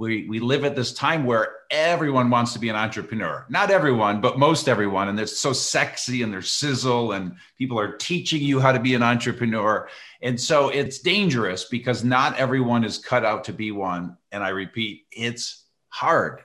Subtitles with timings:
[0.00, 3.44] we, we live at this time where everyone wants to be an entrepreneur.
[3.50, 5.08] Not everyone, but most everyone.
[5.08, 8.94] And they're so sexy and they're sizzle, and people are teaching you how to be
[8.94, 9.88] an entrepreneur.
[10.22, 14.16] And so it's dangerous because not everyone is cut out to be one.
[14.32, 16.44] And I repeat, it's hard.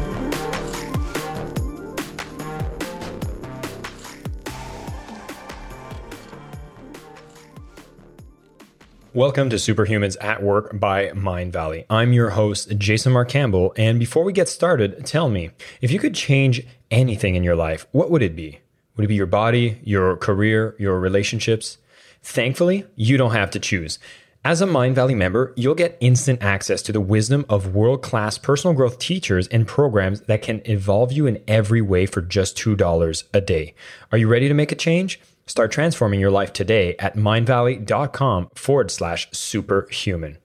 [9.13, 11.85] Welcome to Superhumans at Work by Mindvalley.
[11.89, 13.73] I'm your host, Jason Mark Campbell.
[13.75, 15.49] And before we get started, tell me
[15.81, 18.61] if you could change anything in your life, what would it be?
[18.95, 21.77] Would it be your body, your career, your relationships?
[22.23, 23.99] Thankfully, you don't have to choose.
[24.45, 28.73] As a Mindvalley member, you'll get instant access to the wisdom of world class personal
[28.73, 33.41] growth teachers and programs that can evolve you in every way for just $2 a
[33.41, 33.75] day.
[34.13, 35.19] Are you ready to make a change?
[35.51, 40.37] Start transforming your life today at mindvalley.com forward slash superhuman.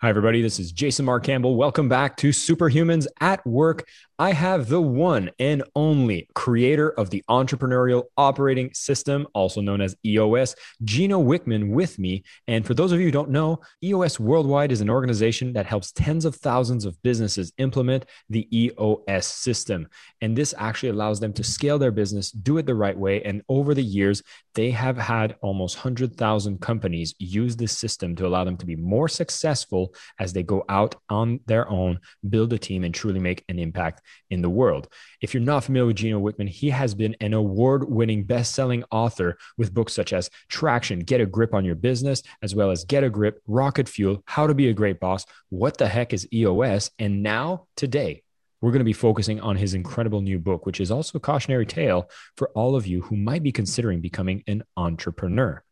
[0.00, 0.40] Hi, everybody.
[0.40, 1.56] This is Jason Mark Campbell.
[1.56, 3.86] Welcome back to Superhumans at Work.
[4.22, 9.96] I have the one and only creator of the entrepreneurial operating system, also known as
[10.06, 12.22] EOS, Gino Wickman, with me.
[12.46, 15.90] And for those of you who don't know, EOS Worldwide is an organization that helps
[15.90, 19.88] tens of thousands of businesses implement the EOS system.
[20.20, 23.24] And this actually allows them to scale their business, do it the right way.
[23.24, 24.22] And over the years,
[24.54, 29.08] they have had almost 100,000 companies use this system to allow them to be more
[29.08, 31.98] successful as they go out on their own,
[32.30, 34.88] build a team, and truly make an impact in the world.
[35.20, 38.84] If you're not familiar with Gino Wickman, he has been an award winning best selling
[38.90, 42.84] author with books such as Traction, Get a Grip on Your Business, as well as
[42.84, 46.26] Get a Grip, Rocket Fuel, How to Be a Great Boss, What the Heck is
[46.32, 48.22] EOS, and now today.
[48.60, 51.66] We're going to be focusing on his incredible new book, which is also a cautionary
[51.66, 55.64] tale for all of you who might be considering becoming an entrepreneur.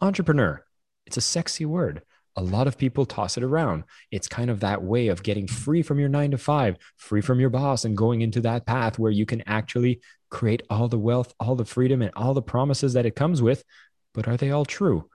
[0.00, 0.64] Entrepreneur,
[1.04, 2.02] it's a sexy word
[2.38, 3.82] a lot of people toss it around.
[4.12, 7.40] It's kind of that way of getting free from your nine to five, free from
[7.40, 10.00] your boss, and going into that path where you can actually
[10.30, 13.64] create all the wealth, all the freedom, and all the promises that it comes with.
[14.14, 15.10] But are they all true?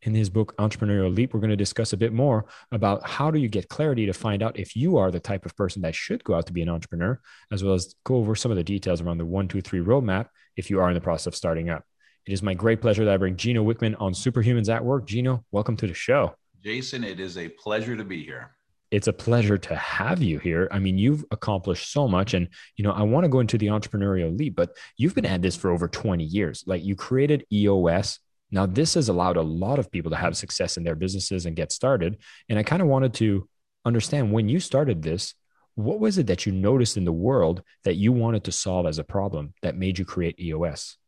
[0.00, 3.38] In his book, Entrepreneurial Leap, we're going to discuss a bit more about how do
[3.38, 6.24] you get clarity to find out if you are the type of person that should
[6.24, 7.20] go out to be an entrepreneur,
[7.52, 10.28] as well as go over some of the details around the one, two, three roadmap
[10.56, 11.84] if you are in the process of starting up.
[12.24, 15.06] It is my great pleasure that I bring Gino Wickman on Superhumans at Work.
[15.06, 16.34] Gino, welcome to the show.
[16.62, 18.52] Jason, it is a pleasure to be here.
[18.92, 20.68] It's a pleasure to have you here.
[20.70, 22.34] I mean, you've accomplished so much.
[22.34, 25.42] And, you know, I want to go into the entrepreneurial leap, but you've been at
[25.42, 26.62] this for over 20 years.
[26.66, 28.20] Like you created EOS.
[28.50, 31.56] Now, this has allowed a lot of people to have success in their businesses and
[31.56, 32.18] get started.
[32.48, 33.48] And I kind of wanted to
[33.84, 35.34] understand when you started this,
[35.74, 38.98] what was it that you noticed in the world that you wanted to solve as
[38.98, 40.98] a problem that made you create EOS?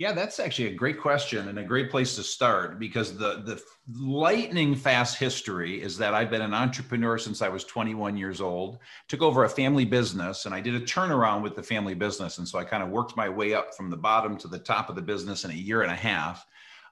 [0.00, 3.62] Yeah, that's actually a great question and a great place to start because the the
[4.00, 8.78] lightning fast history is that I've been an entrepreneur since I was 21 years old.
[9.08, 12.48] Took over a family business and I did a turnaround with the family business, and
[12.48, 14.96] so I kind of worked my way up from the bottom to the top of
[14.96, 16.46] the business in a year and a half.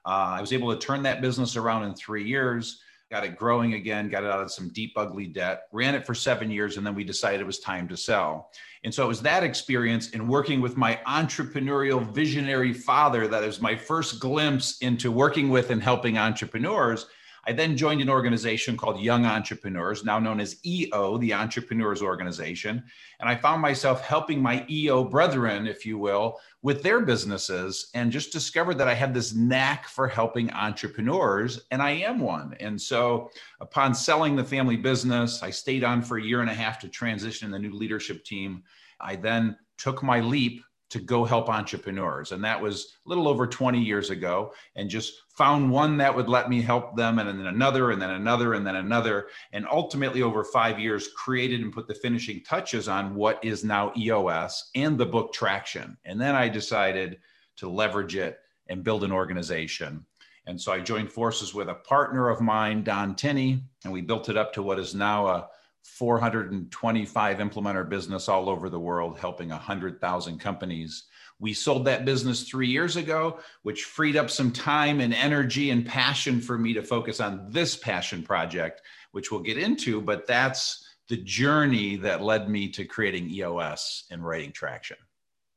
[0.05, 3.73] Uh, I was able to turn that business around in three years got it growing
[3.73, 6.85] again, got it out of some deep, ugly debt, ran it for seven years, and
[6.85, 8.51] then we decided it was time to sell.
[8.83, 13.61] And so it was that experience in working with my entrepreneurial visionary father that was
[13.61, 17.07] my first glimpse into working with and helping entrepreneurs
[17.49, 22.83] I then joined an organization called Young Entrepreneurs, now known as EO, the Entrepreneurs Organization.
[23.19, 28.11] And I found myself helping my EO brethren, if you will, with their businesses and
[28.11, 32.55] just discovered that I had this knack for helping entrepreneurs, and I am one.
[32.59, 36.53] And so, upon selling the family business, I stayed on for a year and a
[36.53, 38.61] half to transition the new leadership team.
[39.01, 42.31] I then took my leap to go help entrepreneurs.
[42.31, 46.27] And that was a little over 20 years ago, and just found one that would
[46.27, 49.27] let me help them, and then another, and then another, and then another.
[49.53, 53.93] And ultimately, over five years, created and put the finishing touches on what is now
[53.95, 55.95] EOS and the book Traction.
[56.05, 57.19] And then I decided
[57.57, 60.05] to leverage it and build an organization.
[60.47, 64.29] And so I joined forces with a partner of mine, Don Tinney, and we built
[64.29, 65.47] it up to what is now a
[65.83, 71.05] 425 implementer business all over the world, helping 100,000 companies.
[71.39, 75.85] We sold that business three years ago, which freed up some time and energy and
[75.85, 78.81] passion for me to focus on this passion project,
[79.11, 80.01] which we'll get into.
[80.01, 84.97] But that's the journey that led me to creating EOS and writing traction.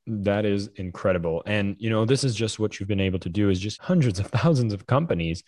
[0.07, 1.43] That is incredible.
[1.47, 4.19] And you know, this is just what you've been able to do is just hundreds
[4.19, 5.43] of thousands of companies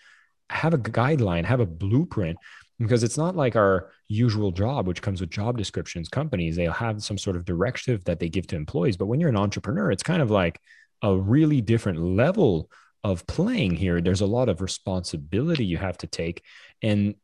[0.50, 2.36] have a guideline, have a blueprint
[2.78, 7.02] because it's not like our usual job which comes with job descriptions companies they'll have
[7.02, 8.96] some sort of directive that they give to employees.
[8.96, 10.60] But when you're an entrepreneur it's kind of like
[11.02, 12.70] a really different level
[13.04, 14.00] of playing here.
[14.00, 16.42] There's a lot of responsibility you have to take.
[16.82, 17.14] And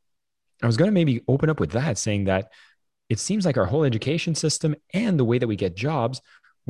[0.62, 2.52] i was going to maybe open up with that saying that
[3.08, 6.20] it seems like our whole education system and the way that we get jobs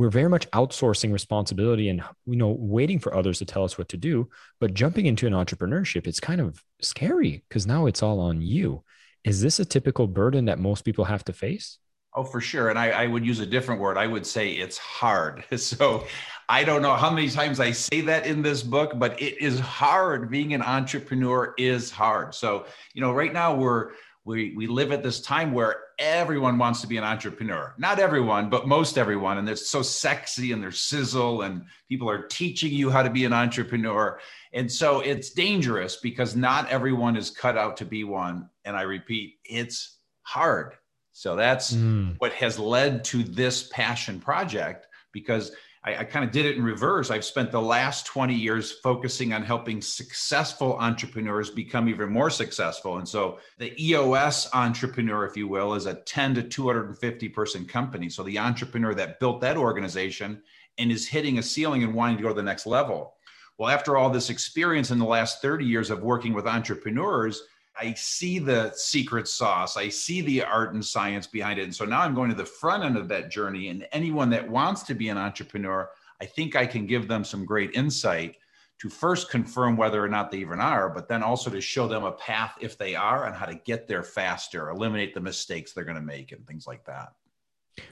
[0.01, 3.91] we're very much outsourcing responsibility and you know waiting for others to tell us what
[3.91, 4.27] to do
[4.59, 8.83] but jumping into an entrepreneurship it's kind of scary because now it's all on you.
[9.25, 11.77] Is this a typical burden that most people have to face?
[12.15, 12.71] Oh for sure.
[12.71, 13.99] And I, I would use a different word.
[13.99, 15.45] I would say it's hard.
[15.59, 16.07] So
[16.49, 19.61] i don't know how many times i say that in this book but it is
[19.61, 20.31] hard.
[20.31, 22.35] Being an entrepreneur is hard.
[22.35, 22.65] So
[22.95, 23.91] you know right now we're
[24.31, 27.75] we, we live at this time where everyone wants to be an entrepreneur.
[27.77, 29.39] Not everyone, but most everyone.
[29.39, 33.25] And they're so sexy and they're sizzle, and people are teaching you how to be
[33.25, 34.21] an entrepreneur.
[34.53, 38.49] And so it's dangerous because not everyone is cut out to be one.
[38.65, 40.75] And I repeat, it's hard.
[41.13, 42.15] So that's mm.
[42.19, 46.63] what has led to this passion project because I, I kind of did it in
[46.63, 47.11] reverse.
[47.11, 52.99] I've spent the last 20 years focusing on helping successful entrepreneurs become even more successful.
[52.99, 58.11] And so the EOS entrepreneur, if you will, is a 10 to 250 person company.
[58.11, 60.43] So the entrepreneur that built that organization
[60.79, 63.15] and is hitting a ceiling and wanting to go to the next level.
[63.59, 67.43] Well, after all this experience in the last 30 years of working with entrepreneurs,
[67.79, 69.77] I see the secret sauce.
[69.77, 71.65] I see the art and science behind it.
[71.65, 73.69] And so now I'm going to the front end of that journey.
[73.69, 75.91] And anyone that wants to be an entrepreneur,
[76.21, 78.37] I think I can give them some great insight
[78.81, 82.05] to first confirm whether or not they even are, but then also to show them
[82.05, 85.85] a path if they are and how to get there faster, eliminate the mistakes they're
[85.85, 87.13] going to make, and things like that.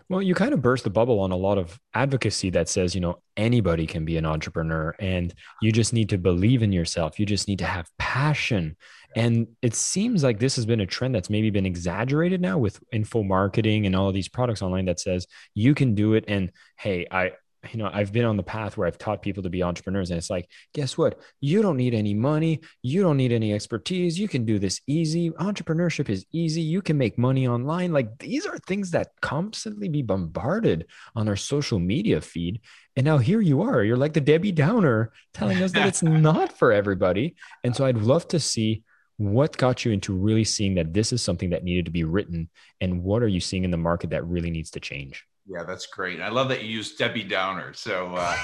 [0.08, 3.00] Well, you kind of burst the bubble on a lot of advocacy that says, you
[3.00, 7.19] know, anybody can be an entrepreneur and you just need to believe in yourself.
[7.19, 8.76] You just need to have passion.
[9.16, 12.80] And it seems like this has been a trend that's maybe been exaggerated now with
[12.92, 16.25] info marketing and all of these products online that says you can do it.
[16.28, 17.32] And hey, I,
[17.72, 20.10] you know, I've been on the path where I've taught people to be entrepreneurs.
[20.10, 21.20] And it's like, guess what?
[21.40, 22.60] You don't need any money.
[22.82, 24.19] You don't need any expertise.
[24.19, 25.31] You can do this easy.
[25.31, 26.62] Entrepreneurship is easy.
[26.62, 27.93] You can make money online.
[27.93, 32.60] Like these are things that constantly be bombarded on our social media feed.
[32.96, 33.82] And now here you are.
[33.82, 37.34] You're like the Debbie Downer telling us that it's not for everybody.
[37.64, 38.84] And so I'd love to see
[39.16, 42.49] what got you into really seeing that this is something that needed to be written
[42.81, 45.87] and what are you seeing in the market that really needs to change yeah that's
[45.87, 46.21] great.
[46.21, 47.73] I love that you use debbie downer.
[47.75, 48.37] So, uh,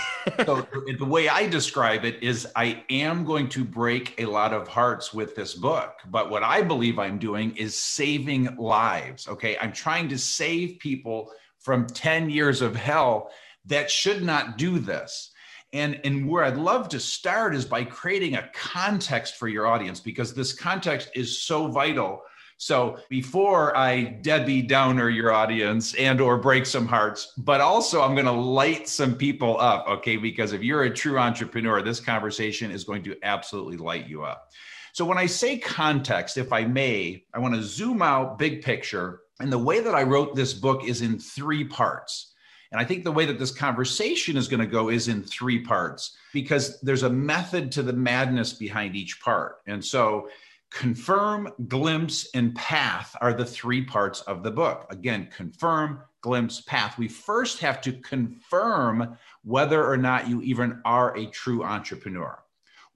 [0.45, 0.67] so
[0.99, 5.13] the way i describe it is i am going to break a lot of hearts
[5.13, 9.57] with this book but what i believe i'm doing is saving lives okay?
[9.61, 13.31] I'm trying to save people from 10 years of hell
[13.67, 15.31] that should not do this.
[15.73, 19.99] And, and where I'd love to start is by creating a context for your audience
[19.99, 22.23] because this context is so vital.
[22.57, 28.15] So before I Debbie Downer your audience and or break some hearts, but also I'm
[28.15, 30.17] going to light some people up, okay?
[30.17, 34.51] Because if you're a true entrepreneur, this conversation is going to absolutely light you up.
[34.93, 39.23] So when I say context, if I may, I want to zoom out big picture.
[39.41, 42.35] And the way that I wrote this book is in three parts.
[42.71, 45.61] And I think the way that this conversation is going to go is in three
[45.61, 49.59] parts because there's a method to the madness behind each part.
[49.67, 50.29] And so,
[50.75, 54.87] confirm, glimpse, and path are the three parts of the book.
[54.91, 56.99] Again, confirm, glimpse, path.
[56.99, 62.43] We first have to confirm whether or not you even are a true entrepreneur.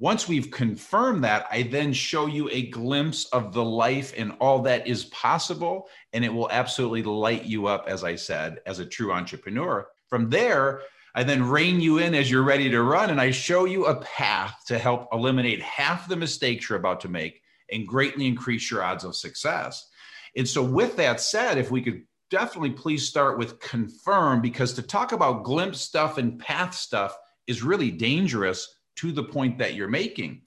[0.00, 4.60] Once we've confirmed that, I then show you a glimpse of the life and all
[4.62, 5.88] that is possible.
[6.12, 9.86] And it will absolutely light you up, as I said, as a true entrepreneur.
[10.08, 10.82] From there,
[11.14, 14.00] I then rein you in as you're ready to run, and I show you a
[14.00, 18.82] path to help eliminate half the mistakes you're about to make and greatly increase your
[18.82, 19.88] odds of success.
[20.36, 24.82] And so, with that said, if we could definitely please start with confirm, because to
[24.82, 29.88] talk about glimpse stuff and path stuff is really dangerous to the point that you're
[29.88, 30.42] making.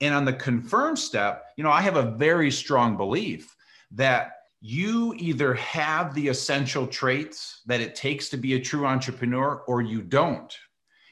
[0.00, 3.54] And on the confirm step, you know, I have a very strong belief
[3.92, 9.62] that you either have the essential traits that it takes to be a true entrepreneur
[9.66, 10.54] or you don't.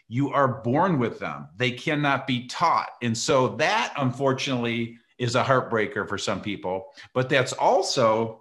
[0.09, 2.91] You are born with them, they cannot be taught.
[3.03, 6.87] And so that, unfortunately, is a heartbreaker for some people.
[7.13, 8.41] But that's also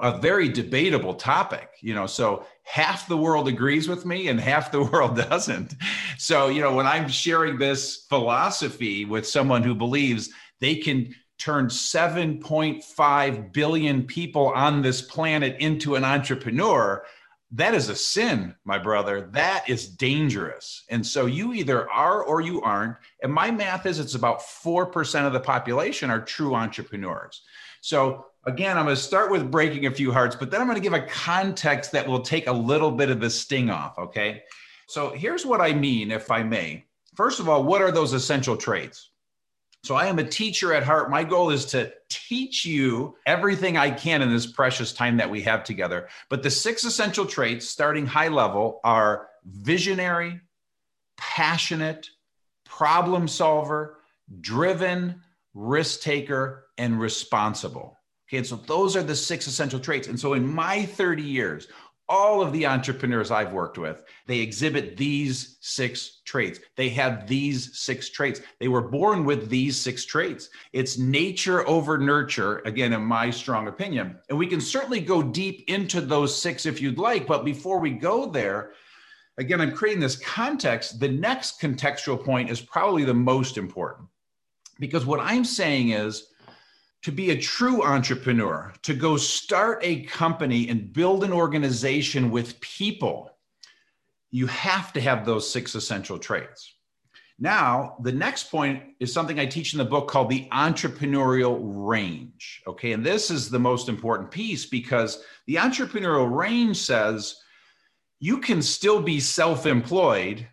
[0.00, 2.06] a very debatable topic, you know.
[2.06, 5.74] So half the world agrees with me and half the world doesn't.
[6.18, 10.30] So, you know, when I'm sharing this philosophy with someone who believes
[10.60, 17.04] they can turn 7.5 billion people on this planet into an entrepreneur,
[17.52, 19.28] that is a sin, my brother.
[19.32, 20.84] That is dangerous.
[20.88, 22.96] And so you either are or you aren't.
[23.22, 27.42] And my math is it's about 4% of the population are true entrepreneurs.
[27.82, 30.76] So again, I'm going to start with breaking a few hearts, but then I'm going
[30.76, 33.98] to give a context that will take a little bit of the sting off.
[33.98, 34.42] Okay.
[34.86, 36.84] So here's what I mean, if I may.
[37.14, 39.10] First of all, what are those essential traits?
[39.84, 41.10] So I am a teacher at heart.
[41.10, 45.42] My goal is to teach you everything I can in this precious time that we
[45.42, 46.08] have together.
[46.28, 50.40] But the six essential traits, starting high level, are visionary,
[51.16, 52.08] passionate,
[52.64, 53.98] problem solver,
[54.40, 55.20] driven,
[55.52, 57.98] risk taker, and responsible.
[58.28, 60.06] Okay, and so those are the six essential traits.
[60.06, 61.66] And so in my 30 years,
[62.08, 66.60] all of the entrepreneurs I've worked with, they exhibit these six traits.
[66.76, 68.40] They have these six traits.
[68.60, 70.50] They were born with these six traits.
[70.72, 74.18] It's nature over nurture, again, in my strong opinion.
[74.28, 77.26] And we can certainly go deep into those six if you'd like.
[77.26, 78.72] But before we go there,
[79.38, 81.00] again, I'm creating this context.
[81.00, 84.08] The next contextual point is probably the most important
[84.78, 86.28] because what I'm saying is,
[87.02, 92.60] to be a true entrepreneur, to go start a company and build an organization with
[92.60, 93.30] people,
[94.30, 96.74] you have to have those six essential traits.
[97.38, 102.62] Now, the next point is something I teach in the book called the entrepreneurial range.
[102.68, 102.92] Okay.
[102.92, 107.36] And this is the most important piece because the entrepreneurial range says
[108.20, 110.46] you can still be self employed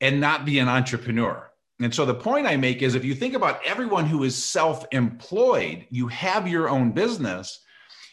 [0.00, 1.51] and not be an entrepreneur.
[1.84, 4.84] And so the point I make is if you think about everyone who is self
[4.92, 7.60] employed, you have your own business.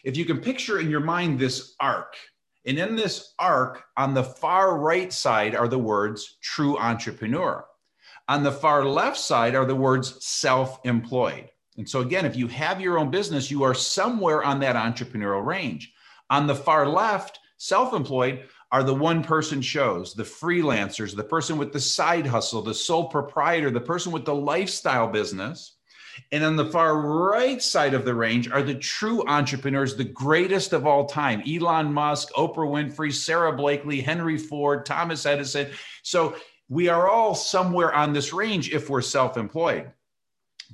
[0.02, 2.16] If you can picture in your mind this arc,
[2.66, 7.64] and in this arc, on the far right side are the words true entrepreneur.
[8.28, 11.48] On the far left side are the words self employed.
[11.76, 15.44] And so, again, if you have your own business, you are somewhere on that entrepreneurial
[15.44, 15.92] range.
[16.28, 21.58] On the far left, self employed are the one person shows, the freelancers, the person
[21.58, 25.76] with the side hustle, the sole proprietor, the person with the lifestyle business.
[26.32, 30.72] And on the far right side of the range are the true entrepreneurs, the greatest
[30.72, 35.70] of all time Elon Musk, Oprah Winfrey, Sara Blakely, Henry Ford, Thomas Edison.
[36.02, 36.36] So
[36.68, 39.90] we are all somewhere on this range if we're self employed.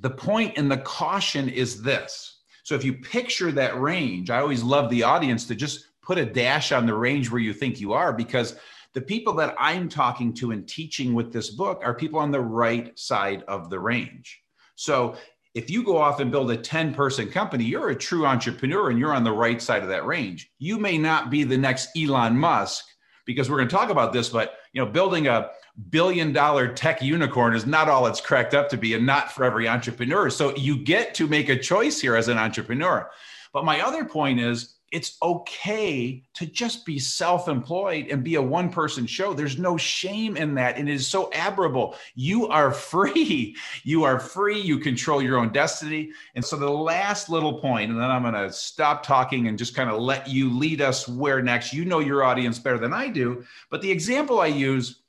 [0.01, 2.37] The point and the caution is this.
[2.63, 6.25] So if you picture that range, I always love the audience to just put a
[6.25, 8.55] dash on the range where you think you are because
[8.93, 12.39] the people that I'm talking to and teaching with this book are people on the
[12.39, 14.41] right side of the range.
[14.75, 15.15] So
[15.53, 18.97] if you go off and build a 10 person company, you're a true entrepreneur and
[18.97, 20.49] you're on the right side of that range.
[20.59, 22.85] You may not be the next Elon Musk
[23.25, 25.49] because we're going to talk about this, but you know, building a
[25.89, 29.43] billion dollar tech unicorn is not all it's cracked up to be and not for
[29.43, 30.29] every entrepreneur.
[30.29, 33.09] So you get to make a choice here as an entrepreneur.
[33.51, 38.41] But my other point is it's okay to just be self employed and be a
[38.41, 39.33] one person show.
[39.33, 40.77] There's no shame in that.
[40.77, 41.95] And it is so admirable.
[42.15, 43.55] You are free.
[43.83, 44.59] You are free.
[44.59, 46.11] You control your own destiny.
[46.35, 49.75] And so, the last little point, and then I'm going to stop talking and just
[49.75, 51.73] kind of let you lead us where next.
[51.73, 53.45] You know your audience better than I do.
[53.69, 55.01] But the example I use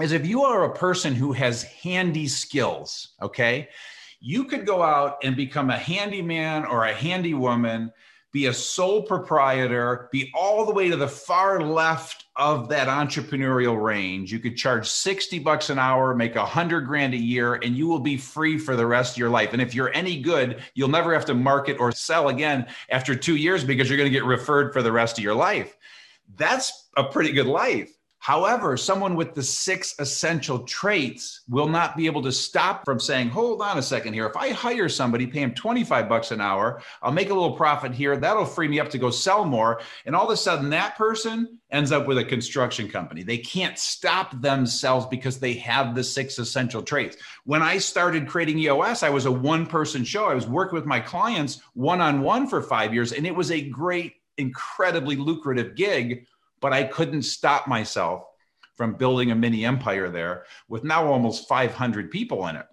[0.00, 3.68] is if you are a person who has handy skills, okay,
[4.20, 7.92] you could go out and become a handyman or a handy woman
[8.34, 13.80] be a sole proprietor, be all the way to the far left of that entrepreneurial
[13.80, 14.32] range.
[14.32, 17.86] You could charge 60 bucks an hour, make a hundred grand a year, and you
[17.86, 19.52] will be free for the rest of your life.
[19.52, 23.36] And if you're any good, you'll never have to market or sell again after two
[23.36, 25.76] years because you're going to get referred for the rest of your life.
[26.36, 27.96] That's a pretty good life.
[28.24, 33.28] However, someone with the six essential traits will not be able to stop from saying,
[33.28, 34.24] hold on a second here.
[34.24, 37.92] If I hire somebody, pay him 25 bucks an hour, I'll make a little profit
[37.92, 38.16] here.
[38.16, 39.82] That'll free me up to go sell more.
[40.06, 43.24] And all of a sudden, that person ends up with a construction company.
[43.24, 47.18] They can't stop themselves because they have the six essential traits.
[47.44, 50.24] When I started creating EOS, I was a one person show.
[50.24, 53.50] I was working with my clients one on one for five years, and it was
[53.50, 56.26] a great, incredibly lucrative gig
[56.64, 58.24] but I couldn't stop myself
[58.74, 62.64] from building a mini empire there with now almost 500 people in it.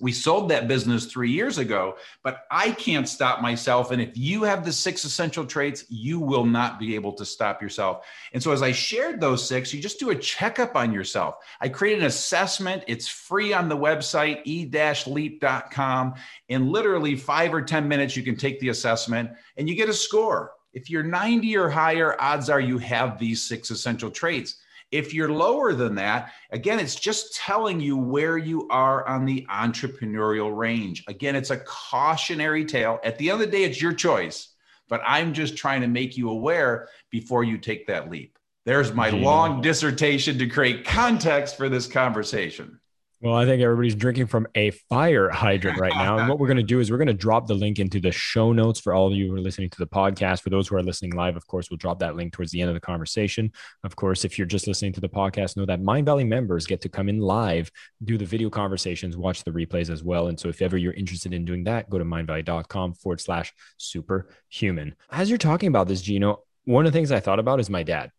[0.00, 3.92] We sold that business three years ago, but I can't stop myself.
[3.92, 7.62] And if you have the six essential traits, you will not be able to stop
[7.62, 8.04] yourself.
[8.32, 11.36] And so, as I shared those six, you just do a checkup on yourself.
[11.60, 12.82] I created an assessment.
[12.88, 14.68] It's free on the website, e
[15.06, 16.14] leap.com.
[16.48, 19.94] In literally five or 10 minutes, you can take the assessment and you get a
[19.94, 20.54] score.
[20.72, 24.56] If you're 90 or higher, odds are you have these six essential traits.
[24.90, 29.46] If you're lower than that, again, it's just telling you where you are on the
[29.50, 31.04] entrepreneurial range.
[31.08, 33.00] Again, it's a cautionary tale.
[33.02, 34.48] At the end of the day, it's your choice.
[34.88, 38.38] but I'm just trying to make you aware before you take that leap.
[38.66, 42.78] There's my long dissertation to create context for this conversation.
[43.22, 46.18] Well, I think everybody's drinking from a fire hydrant right now.
[46.18, 48.10] and what we're going to do is we're going to drop the link into the
[48.10, 50.42] show notes for all of you who are listening to the podcast.
[50.42, 52.70] For those who are listening live, of course, we'll drop that link towards the end
[52.70, 53.52] of the conversation.
[53.84, 56.88] Of course, if you're just listening to the podcast, know that Mindvalley members get to
[56.88, 57.70] come in live,
[58.02, 60.26] do the video conversations, watch the replays as well.
[60.26, 64.96] And so if ever you're interested in doing that, go to mindvalley.com forward slash superhuman.
[65.12, 67.84] As you're talking about this, Gino, one of the things I thought about is my
[67.84, 68.10] dad.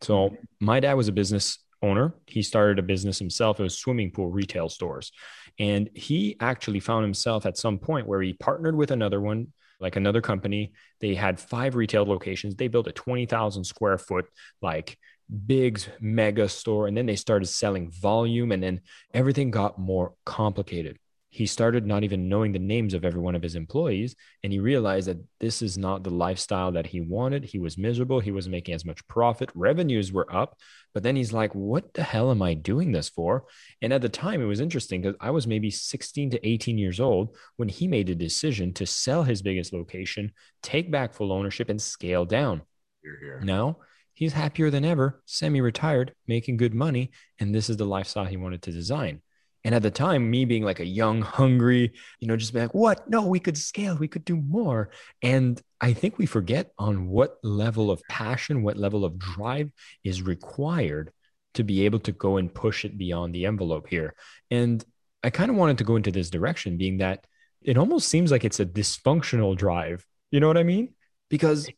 [0.00, 2.14] So my dad was a business owner.
[2.26, 3.60] He started a business himself.
[3.60, 5.12] It was swimming pool retail stores.
[5.58, 9.96] And he actually found himself at some point where he partnered with another one, like
[9.96, 10.72] another company.
[11.00, 12.56] They had five retail locations.
[12.56, 14.26] They built a 20,000 square foot,
[14.62, 14.98] like
[15.46, 16.86] big mega store.
[16.86, 18.50] And then they started selling volume.
[18.50, 18.80] And then
[19.12, 20.98] everything got more complicated
[21.34, 24.14] he started not even knowing the names of every one of his employees
[24.44, 27.44] and he realized that this is not the lifestyle that he wanted.
[27.44, 28.20] He was miserable.
[28.20, 29.50] He wasn't making as much profit.
[29.52, 30.56] Revenues were up.
[30.92, 33.46] But then he's like what the hell am i doing this for?
[33.82, 37.00] And at the time it was interesting because i was maybe 16 to 18 years
[37.00, 40.30] old when he made a decision to sell his biggest location
[40.62, 42.62] take back full ownership and scale down.
[43.02, 43.40] Here, here.
[43.42, 43.78] now
[44.12, 47.10] he's happier than ever semi-retired making good money
[47.40, 49.20] and this is the lifestyle he wanted to design
[49.64, 52.74] and at the time, me being like a young, hungry, you know, just being like,
[52.74, 53.08] what?
[53.08, 54.90] No, we could scale, we could do more.
[55.22, 59.72] And I think we forget on what level of passion, what level of drive
[60.04, 61.12] is required
[61.54, 64.14] to be able to go and push it beyond the envelope here.
[64.50, 64.84] And
[65.22, 67.26] I kind of wanted to go into this direction, being that
[67.62, 70.04] it almost seems like it's a dysfunctional drive.
[70.30, 70.94] You know what I mean?
[71.30, 71.68] Because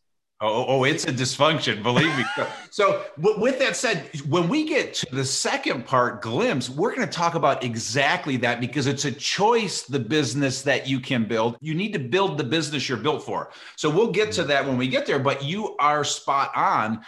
[0.42, 2.24] Oh, oh, oh, it's a dysfunction, believe me.
[2.70, 7.12] so, with that said, when we get to the second part, glimpse, we're going to
[7.12, 11.56] talk about exactly that because it's a choice, the business that you can build.
[11.62, 13.50] You need to build the business you're built for.
[13.76, 17.00] So, we'll get to that when we get there, but you are spot on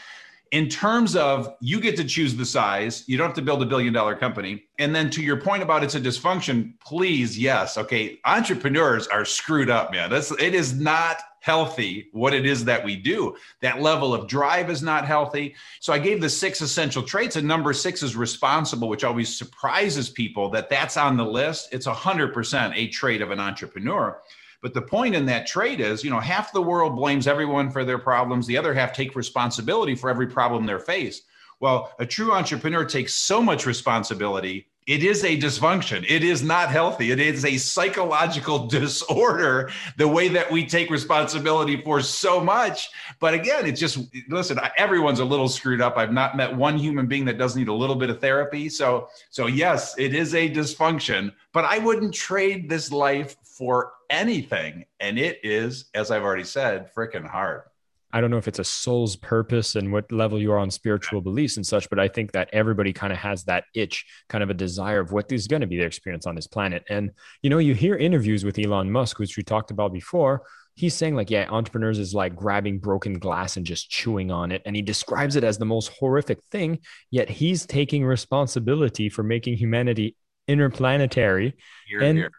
[0.52, 3.66] in terms of you get to choose the size you don't have to build a
[3.66, 8.18] billion dollar company and then to your point about it's a dysfunction please yes okay
[8.24, 12.94] entrepreneurs are screwed up man that's it is not healthy what it is that we
[12.94, 17.36] do that level of drive is not healthy so i gave the six essential traits
[17.36, 21.86] and number six is responsible which always surprises people that that's on the list it's
[21.86, 24.20] 100% a trait of an entrepreneur
[24.60, 27.84] but the point in that trait is, you know, half the world blames everyone for
[27.84, 31.24] their problems, the other half take responsibility for every problem they're faced.
[31.60, 34.67] Well, a true entrepreneur takes so much responsibility.
[34.88, 36.02] It is a dysfunction.
[36.08, 37.10] It is not healthy.
[37.10, 42.88] It is a psychological disorder, the way that we take responsibility for so much.
[43.20, 43.98] But again, it's just,
[44.30, 45.98] listen, everyone's a little screwed up.
[45.98, 48.70] I've not met one human being that doesn't need a little bit of therapy.
[48.70, 54.86] So, so yes, it is a dysfunction, but I wouldn't trade this life for anything.
[55.00, 57.64] And it is, as I've already said, freaking hard.
[58.12, 61.20] I don't know if it's a soul's purpose and what level you are on spiritual
[61.20, 64.50] beliefs and such, but I think that everybody kind of has that itch, kind of
[64.50, 66.84] a desire of what is going to be their experience on this planet.
[66.88, 67.10] And,
[67.42, 70.42] you know, you hear interviews with Elon Musk, which we talked about before.
[70.74, 74.62] He's saying, like, yeah, entrepreneurs is like grabbing broken glass and just chewing on it.
[74.64, 76.78] And he describes it as the most horrific thing,
[77.10, 80.16] yet he's taking responsibility for making humanity
[80.46, 81.56] interplanetary.
[81.88, 82.30] Here, and here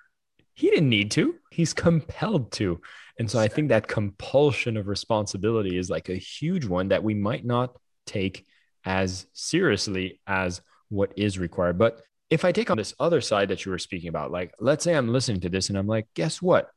[0.56, 2.80] he didn't need to he's compelled to
[3.20, 7.14] and so i think that compulsion of responsibility is like a huge one that we
[7.14, 7.76] might not
[8.08, 8.46] take
[8.86, 11.78] as seriously as what is required.
[11.78, 14.84] But if i take on this other side that you were speaking about like let's
[14.84, 16.70] say i'm listening to this and i'm like guess what?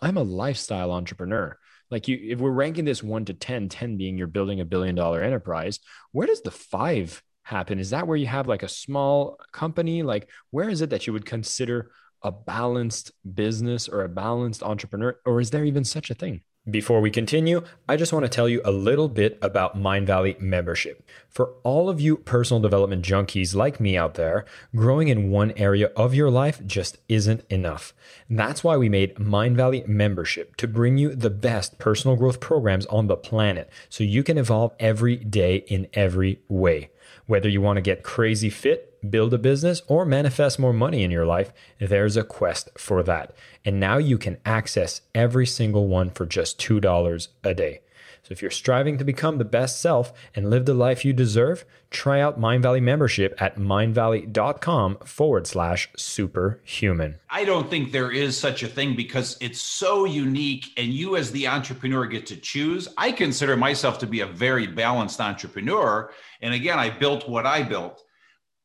[0.00, 1.56] I'm a lifestyle entrepreneur.
[1.90, 4.94] Like you if we're ranking this 1 to 10 10 being you're building a billion
[4.94, 5.78] dollar enterprise
[6.12, 7.78] where does the 5 happen?
[7.78, 10.02] Is that where you have like a small company?
[10.02, 11.90] Like where is it that you would consider
[12.24, 16.42] a balanced business or a balanced entrepreneur, or is there even such a thing?
[16.70, 21.04] Before we continue, I just want to tell you a little bit about Mindvalley membership.
[21.28, 25.88] For all of you personal development junkies like me out there, growing in one area
[25.96, 27.92] of your life just isn't enough.
[28.30, 33.08] That's why we made Mindvalley membership to bring you the best personal growth programs on
[33.08, 36.90] the planet so you can evolve every day in every way.
[37.26, 41.10] Whether you want to get crazy fit, build a business, or manifest more money in
[41.10, 43.34] your life, there's a quest for that.
[43.64, 47.80] And now you can access every single one for just $2 a day.
[48.22, 51.64] So if you're striving to become the best self and live the life you deserve,
[51.90, 57.16] try out Mindvalley membership at mindvalley.com forward slash superhuman.
[57.28, 61.32] I don't think there is such a thing because it's so unique and you as
[61.32, 62.86] the entrepreneur get to choose.
[62.96, 66.12] I consider myself to be a very balanced entrepreneur.
[66.40, 68.04] And again, I built what I built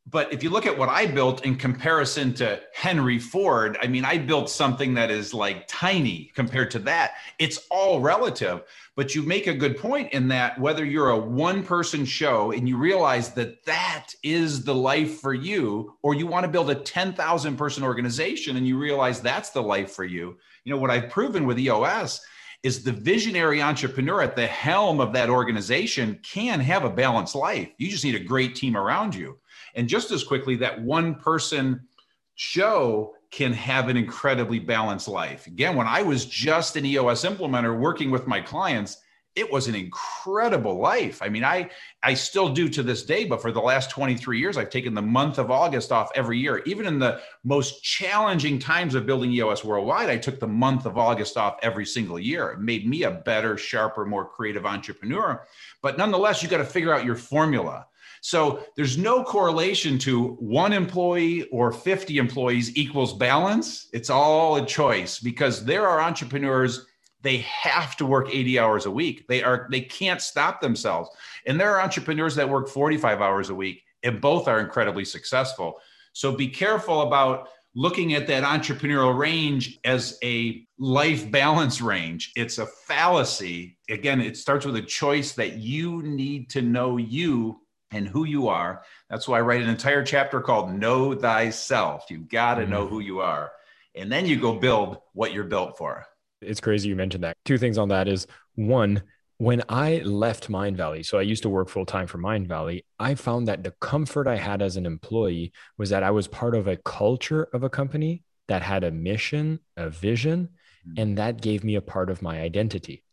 [0.09, 4.05] but if you look at what I built in comparison to Henry Ford, I mean,
[4.05, 7.15] I built something that is like tiny compared to that.
[7.39, 8.63] It's all relative.
[8.95, 12.69] But you make a good point in that whether you're a one person show and
[12.69, 16.75] you realize that that is the life for you, or you want to build a
[16.75, 20.37] 10,000 person organization and you realize that's the life for you.
[20.63, 22.21] You know, what I've proven with EOS
[22.63, 27.69] is the visionary entrepreneur at the helm of that organization can have a balanced life.
[27.77, 29.37] You just need a great team around you.
[29.75, 31.87] And just as quickly, that one person
[32.35, 35.47] show can have an incredibly balanced life.
[35.47, 38.97] Again, when I was just an EOS implementer working with my clients,
[39.37, 41.21] it was an incredible life.
[41.21, 41.69] I mean, I
[42.01, 45.01] I still do to this day, but for the last 23 years, I've taken the
[45.01, 46.63] month of August off every year.
[46.65, 50.97] Even in the most challenging times of building EOS worldwide, I took the month of
[50.97, 52.49] August off every single year.
[52.49, 55.45] It made me a better, sharper, more creative entrepreneur.
[55.83, 57.85] But nonetheless, you got to figure out your formula.
[58.21, 63.87] So there's no correlation to one employee or 50 employees equals balance.
[63.93, 66.87] It's all a choice because there are entrepreneurs
[67.27, 69.27] they have to work 80 hours a week.
[69.27, 71.09] They are they can't stop themselves.
[71.45, 75.81] And there are entrepreneurs that work 45 hours a week and both are incredibly successful.
[76.13, 82.31] So be careful about looking at that entrepreneurial range as a life balance range.
[82.37, 83.77] It's a fallacy.
[83.89, 87.59] Again, it starts with a choice that you need to know you
[87.91, 88.83] and who you are.
[89.09, 92.05] That's why I write an entire chapter called Know Thyself.
[92.09, 92.93] You've got to know mm-hmm.
[92.93, 93.51] who you are.
[93.95, 96.07] And then you go build what you're built for.
[96.41, 97.37] It's crazy you mentioned that.
[97.45, 99.03] Two things on that is one,
[99.37, 103.47] when I left Mindvalley, so I used to work full time for Mindvalley, I found
[103.47, 106.77] that the comfort I had as an employee was that I was part of a
[106.77, 110.49] culture of a company that had a mission, a vision,
[110.87, 111.01] mm-hmm.
[111.01, 113.03] and that gave me a part of my identity.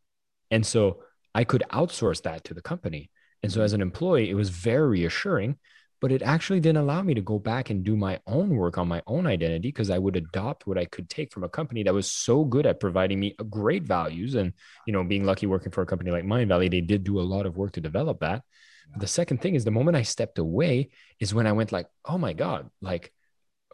[0.51, 1.03] And so
[1.35, 3.11] I could outsource that to the company.
[3.43, 5.59] And so as an employee, it was very reassuring,
[6.05, 8.87] but it actually didn't allow me to go back and do my own work on
[8.87, 11.95] my own identity because I would adopt what I could take from a company that
[11.95, 14.35] was so good at providing me uh, great values.
[14.35, 14.53] And,
[14.87, 17.47] you know, being lucky working for a company like Mindvalley, they did do a lot
[17.47, 18.43] of work to develop that.
[18.91, 18.99] Yeah.
[18.99, 20.91] The second thing is the moment I stepped away
[21.21, 23.11] is when I went like, oh my God, like,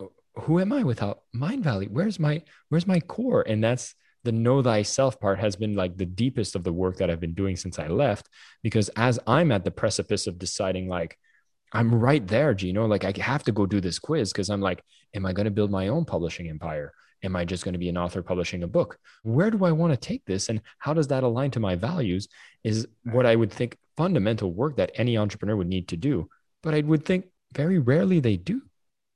[0.00, 0.04] uh,
[0.36, 1.90] who am I without Mindvalley?
[1.90, 3.42] Where's my, where's my core?
[3.42, 7.10] And that's, the know thyself part has been like the deepest of the work that
[7.10, 8.28] I've been doing since I left.
[8.62, 11.18] Because as I'm at the precipice of deciding, like,
[11.72, 14.82] I'm right there, Gino, like, I have to go do this quiz because I'm like,
[15.14, 16.92] am I going to build my own publishing empire?
[17.22, 18.98] Am I just going to be an author publishing a book?
[19.22, 20.48] Where do I want to take this?
[20.48, 22.28] And how does that align to my values?
[22.64, 26.28] Is what I would think fundamental work that any entrepreneur would need to do.
[26.62, 28.62] But I would think very rarely they do.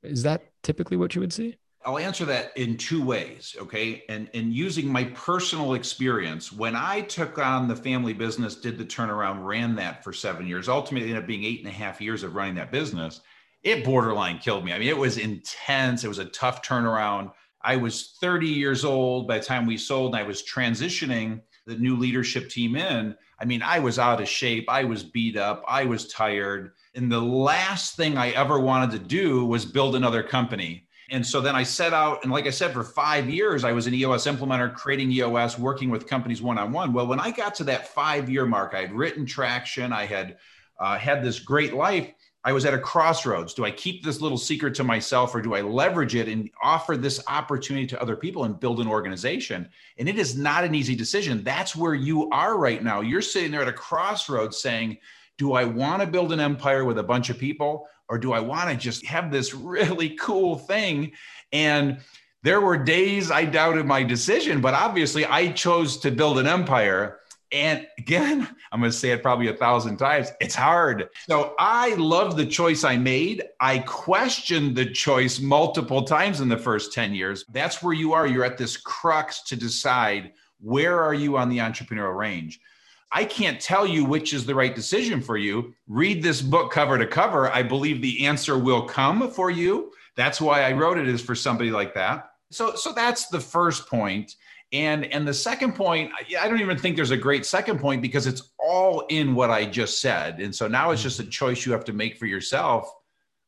[0.02, 1.56] Is that typically what you would see?
[1.86, 4.04] I'll answer that in two ways, okay?
[4.08, 8.84] And and using my personal experience, when I took on the family business, did the
[8.84, 12.22] turnaround, ran that for seven years, ultimately ended up being eight and a half years
[12.22, 13.20] of running that business.
[13.62, 14.72] It borderline killed me.
[14.72, 16.04] I mean, it was intense.
[16.04, 17.32] It was a tough turnaround.
[17.62, 21.76] I was 30 years old by the time we sold, and I was transitioning the
[21.76, 23.16] new leadership team in.
[23.40, 24.66] I mean, I was out of shape.
[24.68, 25.64] I was beat up.
[25.66, 26.72] I was tired.
[26.94, 30.83] And the last thing I ever wanted to do was build another company.
[31.10, 33.86] And so then I set out, and like I said, for five years, I was
[33.86, 36.92] an EOS implementer, creating EOS, working with companies one on one.
[36.92, 40.38] Well, when I got to that five year mark, I had written traction, I had
[40.80, 42.12] uh, had this great life.
[42.46, 43.54] I was at a crossroads.
[43.54, 46.94] Do I keep this little secret to myself or do I leverage it and offer
[46.94, 49.66] this opportunity to other people and build an organization?
[49.96, 51.42] And it is not an easy decision.
[51.42, 53.00] That's where you are right now.
[53.00, 54.98] You're sitting there at a crossroads saying,
[55.38, 58.40] Do I want to build an empire with a bunch of people or do I
[58.40, 61.12] want to just have this really cool thing?
[61.52, 61.98] And
[62.42, 67.20] there were days I doubted my decision, but obviously I chose to build an empire.
[67.52, 70.30] And again, I'm going to say it probably a thousand times.
[70.40, 71.08] It's hard.
[71.26, 73.44] So I love the choice I made.
[73.60, 77.44] I questioned the choice multiple times in the first 10 years.
[77.50, 78.26] That's where you are.
[78.26, 82.60] You're at this crux to decide where are you on the entrepreneurial range.
[83.16, 85.72] I can't tell you which is the right decision for you.
[85.86, 87.48] Read this book cover to cover.
[87.48, 89.92] I believe the answer will come for you.
[90.16, 92.32] That's why I wrote it is for somebody like that.
[92.50, 94.34] So so that's the first point.
[94.72, 98.26] And and the second point, I don't even think there's a great second point because
[98.26, 100.40] it's all in what I just said.
[100.40, 102.92] And so now it's just a choice you have to make for yourself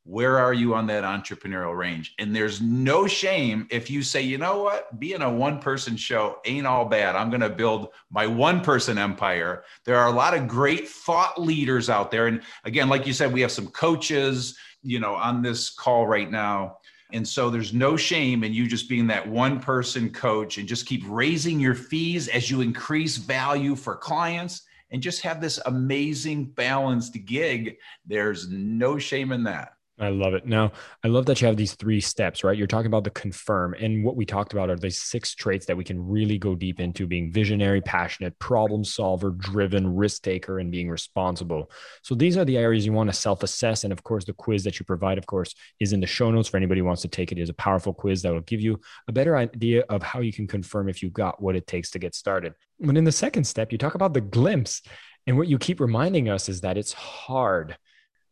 [0.06, 2.14] where are you on that entrepreneurial range?
[2.20, 6.38] And there's no shame if you say, you know what, being a one person show
[6.44, 7.16] ain't all bad.
[7.16, 9.64] I'm going to build my one person empire.
[9.84, 12.28] There are a lot of great thought leaders out there.
[12.28, 16.30] And again, like you said, we have some coaches, you know, on this call right
[16.30, 16.78] now.
[17.12, 20.86] And so there's no shame in you just being that one person coach and just
[20.86, 26.44] keep raising your fees as you increase value for clients and just have this amazing
[26.44, 27.78] balanced gig.
[28.06, 29.75] There's no shame in that.
[29.98, 30.44] I love it.
[30.44, 32.56] Now, I love that you have these three steps, right?
[32.56, 33.72] You're talking about the confirm.
[33.72, 36.80] And what we talked about are these six traits that we can really go deep
[36.80, 41.70] into being visionary, passionate, problem solver, driven, risk taker, and being responsible.
[42.02, 43.84] So these are the areas you want to self assess.
[43.84, 46.50] And of course, the quiz that you provide, of course, is in the show notes
[46.50, 47.38] for anybody who wants to take it.
[47.38, 48.78] It is a powerful quiz that will give you
[49.08, 51.98] a better idea of how you can confirm if you got what it takes to
[51.98, 52.52] get started.
[52.80, 54.82] But in the second step, you talk about the glimpse.
[55.26, 57.78] And what you keep reminding us is that it's hard.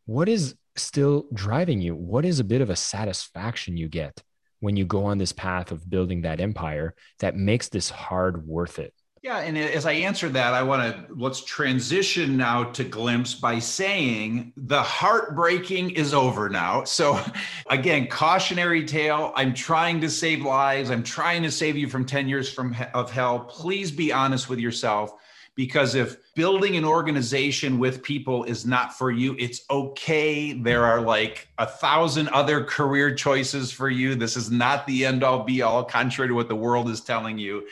[0.05, 1.95] What is still driving you?
[1.95, 4.23] What is a bit of a satisfaction you get
[4.59, 8.79] when you go on this path of building that empire that makes this hard worth
[8.79, 8.93] it?
[9.25, 13.57] Yeah, and as I answer that, I want to let's transition now to glimpse by
[13.57, 16.83] saying the heartbreaking is over now.
[16.83, 17.19] So,
[17.71, 19.33] again, cautionary tale.
[19.35, 20.91] I'm trying to save lives.
[20.91, 23.39] I'm trying to save you from 10 years from of hell.
[23.39, 25.13] Please be honest with yourself
[25.55, 30.53] because if building an organization with people is not for you it's okay.
[30.53, 34.15] There are like a thousand other career choices for you.
[34.15, 37.37] This is not the end all be all contrary to what the world is telling
[37.37, 37.65] you.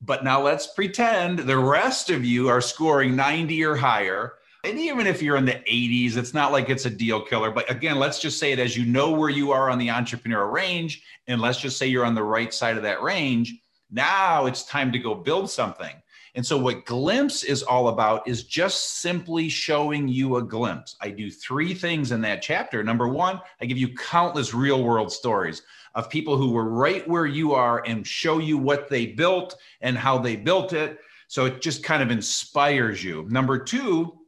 [0.00, 4.34] But now let's pretend the rest of you are scoring 90 or higher.
[4.64, 7.50] And even if you're in the 80s it's not like it's a deal killer.
[7.50, 10.50] But again let's just say it as you know where you are on the entrepreneurial
[10.50, 13.56] range and let's just say you're on the right side of that range.
[13.90, 15.94] Now it's time to go build something
[16.36, 20.94] and so, what Glimpse is all about is just simply showing you a glimpse.
[21.00, 22.84] I do three things in that chapter.
[22.84, 25.62] Number one, I give you countless real world stories
[25.94, 29.96] of people who were right where you are and show you what they built and
[29.96, 30.98] how they built it.
[31.26, 33.26] So, it just kind of inspires you.
[33.30, 34.18] Number two,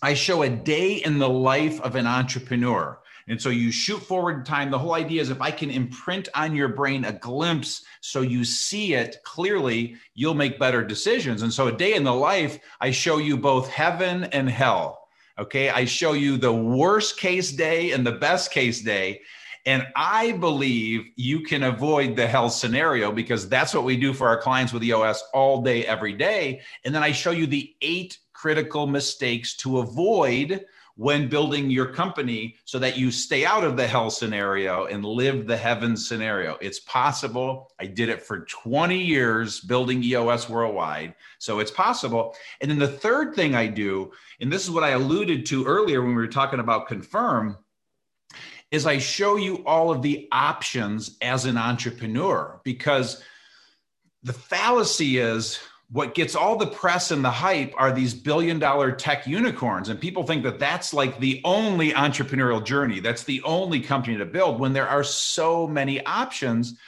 [0.00, 3.00] I show a day in the life of an entrepreneur.
[3.28, 4.70] And so you shoot forward in time.
[4.70, 8.44] The whole idea is if I can imprint on your brain a glimpse so you
[8.44, 11.42] see it clearly, you'll make better decisions.
[11.42, 15.08] And so a day in the life, I show you both heaven and hell.
[15.38, 15.70] Okay.
[15.70, 19.20] I show you the worst case day and the best case day.
[19.66, 24.26] And I believe you can avoid the hell scenario because that's what we do for
[24.26, 26.62] our clients with EOS all day, every day.
[26.84, 30.64] And then I show you the eight critical mistakes to avoid
[30.98, 35.46] when building your company so that you stay out of the hell scenario and live
[35.46, 36.58] the heaven scenario.
[36.60, 37.70] It's possible.
[37.78, 41.14] I did it for 20 years building EOS worldwide.
[41.38, 42.34] So it's possible.
[42.60, 46.02] And then the third thing I do, and this is what I alluded to earlier
[46.02, 47.56] when we were talking about confirm,
[48.72, 53.22] is I show you all of the options as an entrepreneur because
[54.24, 58.92] the fallacy is what gets all the press and the hype are these billion dollar
[58.92, 59.88] tech unicorns.
[59.88, 63.00] And people think that that's like the only entrepreneurial journey.
[63.00, 66.78] That's the only company to build when there are so many options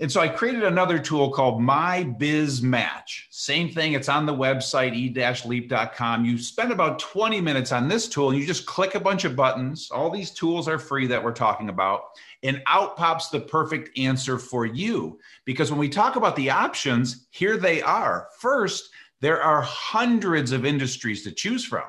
[0.00, 4.32] and so i created another tool called my biz match same thing it's on the
[4.32, 9.00] website e-leap.com you spend about 20 minutes on this tool and you just click a
[9.00, 12.04] bunch of buttons all these tools are free that we're talking about
[12.44, 15.18] and out pops the perfect answer for you.
[15.46, 18.28] Because when we talk about the options, here they are.
[18.38, 21.84] First, there are hundreds of industries to choose from.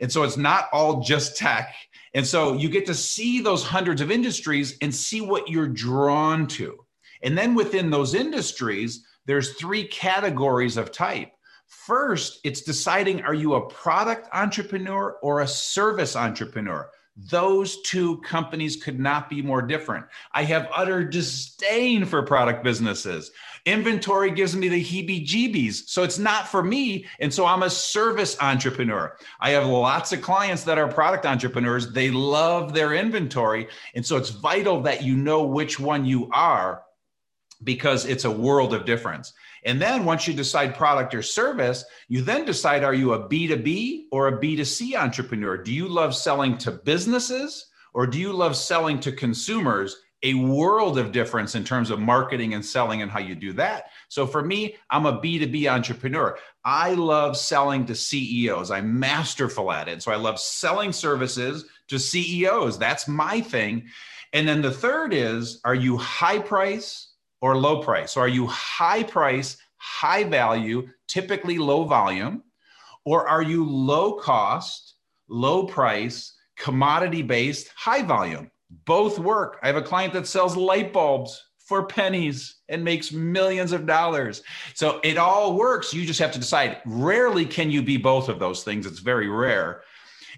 [0.00, 1.74] And so it's not all just tech.
[2.14, 6.46] And so you get to see those hundreds of industries and see what you're drawn
[6.48, 6.85] to.
[7.22, 11.32] And then within those industries, there's three categories of type.
[11.66, 16.88] First, it's deciding are you a product entrepreneur or a service entrepreneur?
[17.30, 20.04] Those two companies could not be more different.
[20.32, 23.30] I have utter disdain for product businesses.
[23.64, 25.88] Inventory gives me the heebie jeebies.
[25.88, 27.06] So it's not for me.
[27.18, 29.16] And so I'm a service entrepreneur.
[29.40, 31.90] I have lots of clients that are product entrepreneurs.
[31.90, 33.68] They love their inventory.
[33.94, 36.82] And so it's vital that you know which one you are
[37.64, 39.32] because it's a world of difference.
[39.64, 44.04] And then once you decide product or service, you then decide are you a B2B
[44.12, 45.56] or a B2C entrepreneur?
[45.56, 49.96] Do you love selling to businesses or do you love selling to consumers?
[50.22, 53.90] A world of difference in terms of marketing and selling and how you do that.
[54.08, 56.38] So for me, I'm a B2B entrepreneur.
[56.64, 58.70] I love selling to CEOs.
[58.70, 60.02] I'm masterful at it.
[60.02, 62.78] So I love selling services to CEOs.
[62.78, 63.88] That's my thing.
[64.32, 67.12] And then the third is are you high price
[67.46, 68.10] or low price?
[68.10, 72.42] So are you high price, high value, typically low volume?
[73.04, 74.94] Or are you low cost,
[75.28, 78.50] low price, commodity based, high volume?
[78.84, 79.60] Both work.
[79.62, 84.42] I have a client that sells light bulbs for pennies and makes millions of dollars.
[84.74, 85.94] So it all works.
[85.94, 86.78] You just have to decide.
[86.84, 88.86] Rarely can you be both of those things.
[88.86, 89.82] It's very rare.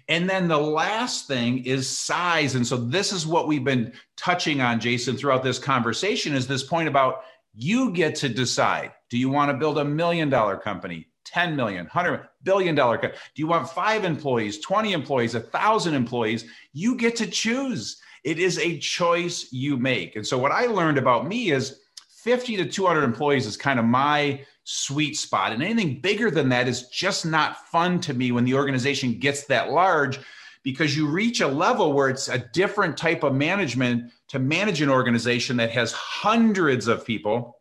[0.09, 2.55] And then the last thing is size.
[2.55, 6.63] And so this is what we've been touching on, Jason, throughout this conversation is this
[6.63, 7.21] point about
[7.53, 8.91] you get to decide.
[9.09, 13.19] Do you want to build a million dollar company, 10 million, 100 billion dollar company?
[13.35, 16.45] Do you want five employees, 20 employees, a thousand employees?
[16.73, 18.01] You get to choose.
[18.23, 20.15] It is a choice you make.
[20.15, 21.81] And so what I learned about me is
[22.23, 25.51] 50 to 200 employees is kind of my sweet spot.
[25.51, 29.45] And anything bigger than that is just not fun to me when the organization gets
[29.45, 30.19] that large
[30.61, 34.89] because you reach a level where it's a different type of management to manage an
[34.89, 37.57] organization that has hundreds of people.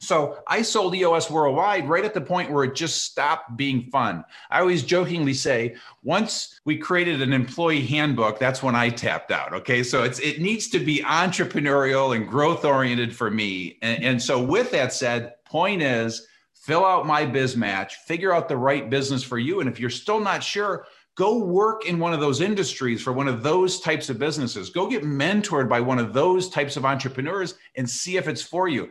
[0.00, 4.24] So I sold EOS worldwide right at the point where it just stopped being fun.
[4.50, 9.54] I always jokingly say, once we created an employee handbook, that's when I tapped out.
[9.54, 13.78] Okay, so it's it needs to be entrepreneurial and growth oriented for me.
[13.80, 16.26] And, and so with that said, point is
[16.60, 19.60] fill out my biz match, figure out the right business for you.
[19.60, 23.28] And if you're still not sure, go work in one of those industries for one
[23.28, 24.70] of those types of businesses.
[24.70, 28.68] Go get mentored by one of those types of entrepreneurs and see if it's for
[28.68, 28.90] you.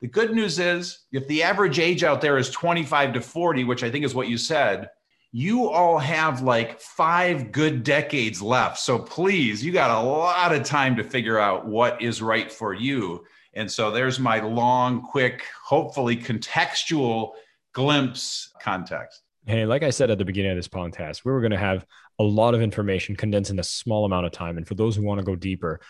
[0.00, 3.82] The good news is, if the average age out there is 25 to 40, which
[3.82, 4.88] I think is what you said,
[5.30, 8.78] you all have like five good decades left.
[8.78, 12.72] So please, you got a lot of time to figure out what is right for
[12.72, 13.24] you.
[13.54, 17.32] And so there's my long, quick, hopefully contextual
[17.72, 19.22] glimpse context.
[19.46, 21.84] Hey, like I said at the beginning of this podcast, we were going to have
[22.18, 24.58] a lot of information condensed in a small amount of time.
[24.58, 25.80] And for those who want to go deeper,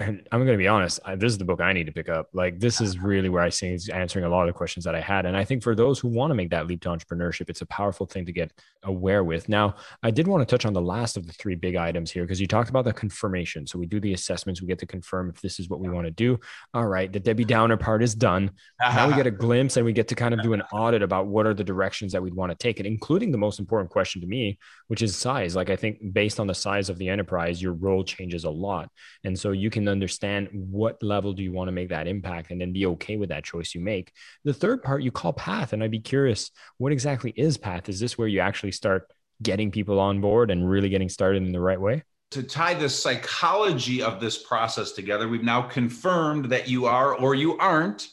[0.00, 2.08] and I'm going to be honest, I, this is the book I need to pick
[2.08, 2.28] up.
[2.32, 3.06] Like, this is uh-huh.
[3.06, 5.26] really where I see it's answering a lot of the questions that I had.
[5.26, 7.66] And I think for those who want to make that leap to entrepreneurship, it's a
[7.66, 8.50] powerful thing to get
[8.84, 9.50] aware with.
[9.50, 12.24] Now, I did want to touch on the last of the three big items here
[12.24, 13.66] because you talked about the confirmation.
[13.66, 16.06] So we do the assessments, we get to confirm if this is what we want
[16.06, 16.40] to do.
[16.72, 18.52] All right, the Debbie Downer part is done.
[18.80, 21.26] Now we get a glimpse and we get to kind of do an audit about
[21.26, 24.22] what are the directions that we'd want to take it, including the most important question
[24.22, 24.58] to me,
[24.88, 25.54] which is size.
[25.54, 28.88] Like, I think based on the size of the enterprise, your role changes a lot.
[29.24, 32.60] And so you can understand what level do you want to make that impact and
[32.60, 34.12] then be okay with that choice you make.
[34.44, 35.72] The third part you call path.
[35.72, 37.88] And I'd be curious, what exactly is path?
[37.88, 39.10] Is this where you actually start
[39.42, 42.02] getting people on board and really getting started in the right way?
[42.32, 47.34] To tie the psychology of this process together, we've now confirmed that you are or
[47.34, 48.08] you aren't.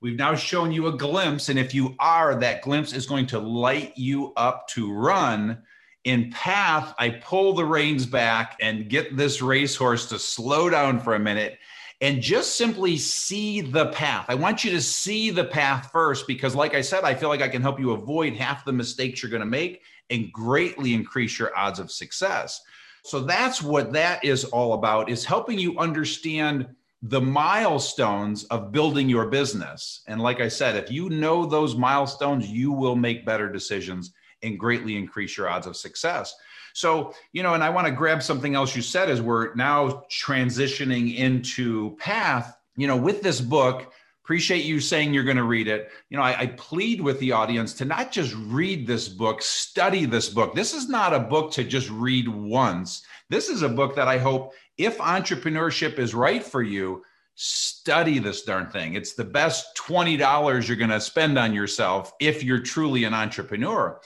[0.00, 1.48] We've now shown you a glimpse.
[1.48, 5.62] And if you are, that glimpse is going to light you up to run
[6.04, 11.14] in path, I pull the reins back and get this racehorse to slow down for
[11.14, 11.58] a minute
[12.00, 14.26] and just simply see the path.
[14.28, 17.42] I want you to see the path first because, like I said, I feel like
[17.42, 21.38] I can help you avoid half the mistakes you're going to make and greatly increase
[21.38, 22.60] your odds of success.
[23.04, 26.68] So that's what that is all about is helping you understand
[27.02, 30.02] the milestones of building your business.
[30.08, 34.58] And like I said, if you know those milestones, you will make better decisions and
[34.58, 36.34] greatly increase your odds of success.
[36.74, 40.04] So, you know, and I want to grab something else you said as we're now
[40.10, 43.92] transitioning into path, you know, with this book,
[44.24, 45.90] appreciate you saying you're going to read it.
[46.08, 50.04] You know, I, I, plead with the audience to not just read this book, study
[50.04, 50.54] this book.
[50.54, 53.02] This is not a book to just read once.
[53.28, 57.02] This is a book that I hope, if entrepreneurship is right for you,
[57.34, 58.94] study this darn thing.
[58.94, 64.00] It's the best $20 you're going to spend on yourself if you're truly an entrepreneur.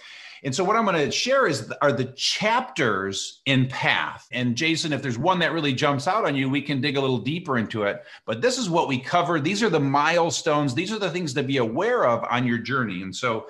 [0.45, 4.29] And so what I'm going to share is are the chapters in Path.
[4.33, 7.01] And Jason, if there's one that really jumps out on you, we can dig a
[7.01, 8.05] little deeper into it.
[8.25, 9.41] But this is what we cover.
[9.41, 10.75] These are the milestones.
[10.75, 13.03] These are the things to be aware of on your journey.
[13.03, 13.47] And so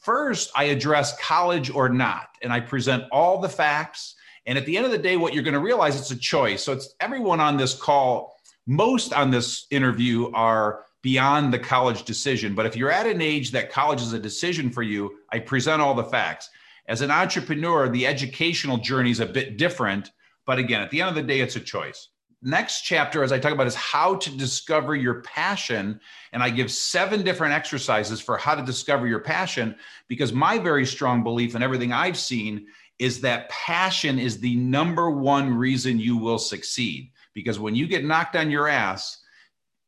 [0.00, 4.14] first, I address college or not, and I present all the facts.
[4.46, 6.62] And at the end of the day, what you're going to realize it's a choice.
[6.62, 12.54] So it's everyone on this call, most on this interview are beyond the college decision.
[12.54, 15.80] But if you're at an age that college is a decision for you, I present
[15.80, 16.50] all the facts.
[16.86, 20.10] As an entrepreneur, the educational journey is a bit different.
[20.46, 22.08] But again, at the end of the day, it's a choice.
[22.42, 26.00] Next chapter, as I talk about, is how to discover your passion.
[26.32, 29.76] And I give seven different exercises for how to discover your passion
[30.08, 32.66] because my very strong belief in everything I've seen
[32.98, 37.10] is that passion is the number one reason you will succeed.
[37.34, 39.22] Because when you get knocked on your ass,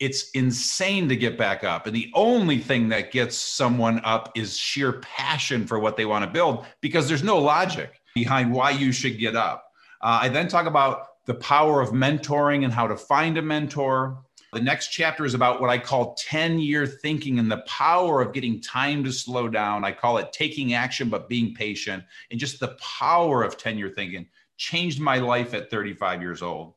[0.03, 1.87] it's insane to get back up.
[1.87, 6.25] And the only thing that gets someone up is sheer passion for what they want
[6.25, 9.65] to build because there's no logic behind why you should get up.
[10.01, 14.19] Uh, I then talk about the power of mentoring and how to find a mentor.
[14.53, 18.33] The next chapter is about what I call 10 year thinking and the power of
[18.33, 19.85] getting time to slow down.
[19.85, 23.89] I call it taking action, but being patient, and just the power of 10 year
[23.89, 24.27] thinking
[24.57, 26.75] changed my life at 35 years old.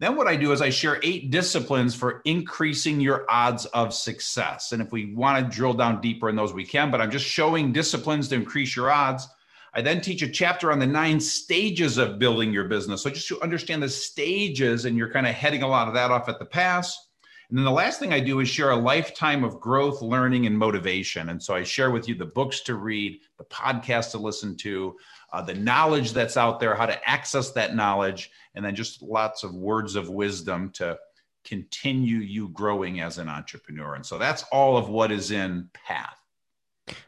[0.00, 4.70] Then what I do is I share eight disciplines for increasing your odds of success.
[4.70, 7.24] And if we want to drill down deeper in those, we can, but I'm just
[7.24, 9.26] showing disciplines to increase your odds.
[9.74, 13.02] I then teach a chapter on the nine stages of building your business.
[13.02, 16.10] So just to understand the stages, and you're kind of heading a lot of that
[16.10, 17.08] off at the pass.
[17.48, 20.56] And then the last thing I do is share a lifetime of growth, learning, and
[20.56, 21.30] motivation.
[21.30, 24.96] And so I share with you the books to read, the podcast to listen to,
[25.32, 29.44] uh, the knowledge that's out there, how to access that knowledge, and then just lots
[29.44, 30.98] of words of wisdom to
[31.44, 33.94] continue you growing as an entrepreneur.
[33.94, 36.18] And so that's all of what is in Path.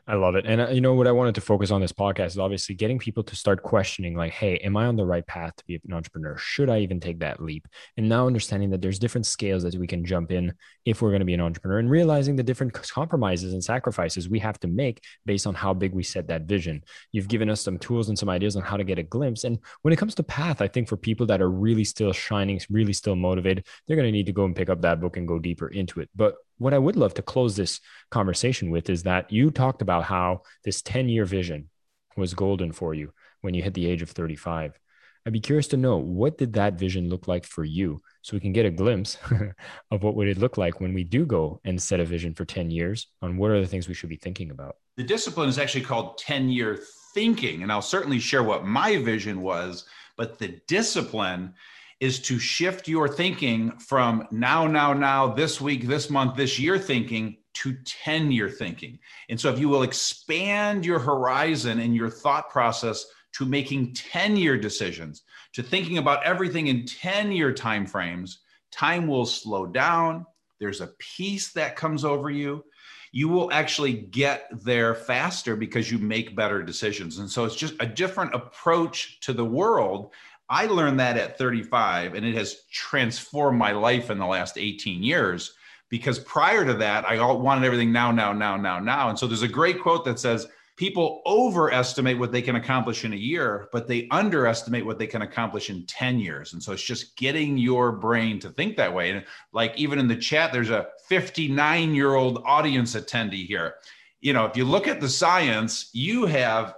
[0.06, 0.44] I love it.
[0.46, 2.98] And uh, you know what I wanted to focus on this podcast is obviously getting
[2.98, 5.92] people to start questioning like, hey, am I on the right path to be an
[5.92, 6.36] entrepreneur?
[6.36, 7.68] Should I even take that leap?
[7.96, 10.52] And now understanding that there's different scales that we can jump in
[10.84, 14.38] if we're going to be an entrepreneur and realizing the different compromises and sacrifices we
[14.40, 16.82] have to make based on how big we set that vision.
[17.12, 19.44] You've given us some tools and some ideas on how to get a glimpse.
[19.44, 22.60] And when it comes to path, I think for people that are really still shining,
[22.70, 25.28] really still motivated, they're going to need to go and pick up that book and
[25.28, 26.08] go deeper into it.
[26.14, 27.80] But what I would love to close this
[28.10, 31.70] conversation with is that you talked about how this 10 year vision
[32.18, 34.78] was golden for you when you hit the age of 35.
[35.24, 38.40] I'd be curious to know what did that vision look like for you so we
[38.40, 39.16] can get a glimpse
[39.90, 42.44] of what would it look like when we do go and set a vision for
[42.44, 44.76] 10 years on what are the things we should be thinking about.
[44.98, 46.78] The discipline is actually called 10 year
[47.14, 49.86] thinking and I'll certainly share what my vision was,
[50.18, 51.54] but the discipline
[52.00, 56.78] is to shift your thinking from now, now, now, this week, this month, this year
[56.78, 58.98] thinking to 10 year thinking.
[59.28, 64.36] And so if you will expand your horizon and your thought process to making 10
[64.36, 65.22] year decisions,
[65.54, 68.40] to thinking about everything in 10 year time frames,
[68.70, 70.24] time will slow down.
[70.58, 72.64] There's a peace that comes over you.
[73.12, 77.18] You will actually get there faster because you make better decisions.
[77.18, 80.12] And so it's just a different approach to the world
[80.50, 85.02] I learned that at 35, and it has transformed my life in the last 18
[85.02, 85.54] years.
[85.88, 89.08] Because prior to that, I wanted everything now, now, now, now, now.
[89.08, 90.48] And so there's a great quote that says,
[90.80, 95.20] People overestimate what they can accomplish in a year, but they underestimate what they can
[95.20, 96.54] accomplish in 10 years.
[96.54, 99.10] And so it's just getting your brain to think that way.
[99.10, 99.22] And
[99.52, 103.74] like even in the chat, there's a 59 year old audience attendee here.
[104.22, 106.76] You know, if you look at the science, you have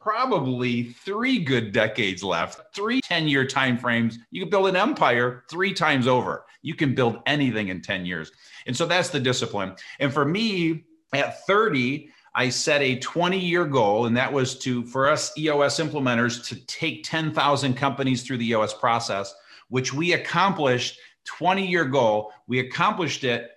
[0.00, 4.18] probably three good decades left, three 10 year time frames.
[4.30, 6.44] You can build an empire three times over.
[6.62, 8.30] You can build anything in 10 years.
[8.66, 9.74] And so that's the discipline.
[10.00, 14.84] And for me, at 30, I set a 20 year goal, and that was to,
[14.84, 19.34] for us EOS implementers, to take 10,000 companies through the EOS process,
[19.68, 22.32] which we accomplished 20 year goal.
[22.46, 23.50] We accomplished it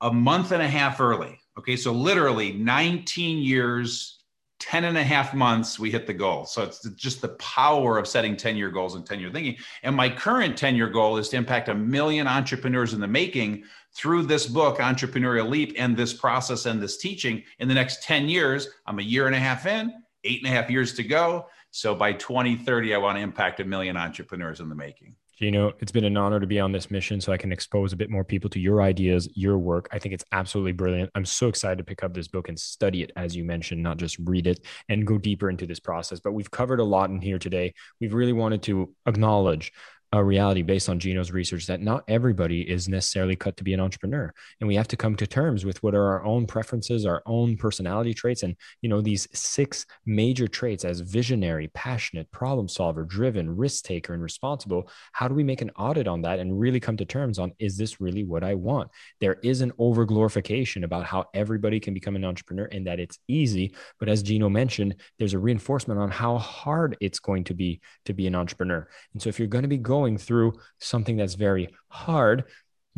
[0.00, 1.38] a month and a half early.
[1.58, 4.21] Okay, so literally 19 years
[4.62, 6.46] 10 and a half months we hit the goal.
[6.46, 9.56] So it's just the power of setting 10 year goals and 10 year thinking.
[9.82, 13.64] And my current 10 year goal is to impact a million entrepreneurs in the making
[13.92, 17.42] through this book entrepreneurial leap and this process and this teaching.
[17.58, 19.92] In the next 10 years i'm a year and a half in
[20.22, 21.46] eight and a half years to go.
[21.72, 25.90] So by 2030 i want to impact a million entrepreneurs in the making Gino, it's
[25.90, 28.22] been an honor to be on this mission so I can expose a bit more
[28.22, 29.88] people to your ideas, your work.
[29.90, 31.10] I think it's absolutely brilliant.
[31.16, 33.96] I'm so excited to pick up this book and study it, as you mentioned, not
[33.96, 36.20] just read it and go deeper into this process.
[36.20, 37.74] But we've covered a lot in here today.
[38.00, 39.72] We've really wanted to acknowledge
[40.14, 43.80] a reality based on Gino's research that not everybody is necessarily cut to be an
[43.80, 44.32] entrepreneur.
[44.60, 47.56] And we have to come to terms with what are our own preferences, our own
[47.56, 48.42] personality traits.
[48.42, 54.12] And, you know, these six major traits as visionary, passionate, problem solver, driven, risk taker,
[54.12, 54.90] and responsible.
[55.12, 57.78] How do we make an audit on that and really come to terms on is
[57.78, 58.90] this really what I want?
[59.20, 63.18] There is an over glorification about how everybody can become an entrepreneur and that it's
[63.28, 63.74] easy.
[63.98, 68.12] But as Gino mentioned, there's a reinforcement on how hard it's going to be to
[68.12, 68.86] be an entrepreneur.
[69.14, 72.44] And so if you're going to be going going through something that's very hard,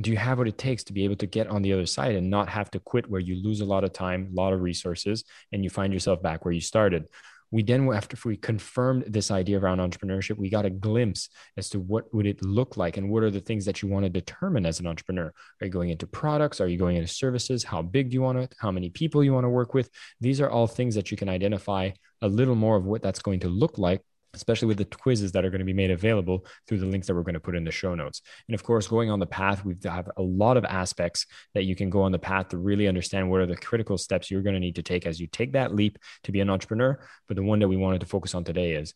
[0.01, 2.15] do you have what it takes to be able to get on the other side
[2.15, 4.63] and not have to quit where you lose a lot of time, a lot of
[4.63, 7.05] resources, and you find yourself back where you started?
[7.51, 11.29] We then, after we confirmed this idea around entrepreneurship, we got a glimpse
[11.59, 14.05] as to what would it look like and what are the things that you want
[14.07, 15.29] to determine as an entrepreneur.
[15.61, 16.61] Are you going into products?
[16.61, 17.63] Are you going into services?
[17.63, 18.55] How big do you want it?
[18.59, 19.89] How many people you want to work with?
[20.21, 21.91] These are all things that you can identify
[22.23, 24.01] a little more of what that's going to look like
[24.35, 27.15] especially with the quizzes that are going to be made available through the links that
[27.15, 28.23] we're going to put in the show notes.
[28.49, 31.77] And of course, going on the path, we have a lot of aspects that you
[31.77, 34.55] can go on the path to really understand what are the critical steps you're going
[34.55, 36.99] to need to take as you take that leap to be an entrepreneur.
[37.29, 38.95] But the one that we wanted to focus on today is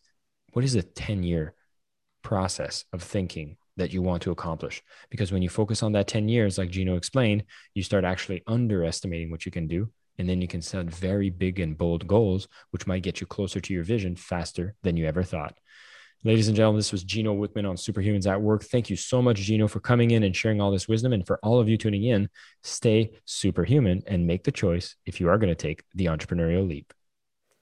[0.53, 1.53] what is a 10 year
[2.21, 4.83] process of thinking that you want to accomplish?
[5.09, 9.31] Because when you focus on that 10 years, like Gino explained, you start actually underestimating
[9.31, 12.85] what you can do and then you can set very big and bold goals, which
[12.85, 15.57] might get you closer to your vision faster than you ever thought.
[16.25, 18.65] Ladies and gentlemen, this was Gino Wickman on Superhumans at Work.
[18.65, 21.13] Thank you so much, Gino, for coming in and sharing all this wisdom.
[21.13, 22.29] And for all of you tuning in,
[22.61, 26.93] stay superhuman and make the choice if you are going to take the entrepreneurial leap.